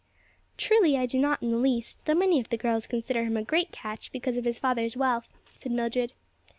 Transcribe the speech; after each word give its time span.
"Truly 0.57 0.97
I 0.97 1.05
do 1.05 1.19
not 1.19 1.43
in 1.43 1.51
the 1.51 1.57
least; 1.57 2.05
though 2.07 2.15
many 2.15 2.39
of 2.39 2.49
the 2.49 2.57
girls 2.57 2.87
consider 2.87 3.23
him 3.23 3.37
a 3.37 3.43
great 3.43 3.71
catch 3.71 4.11
because 4.11 4.35
of 4.35 4.45
his 4.45 4.57
father's 4.57 4.97
wealth," 4.97 5.29
said 5.53 5.71
Mildred. 5.71 6.13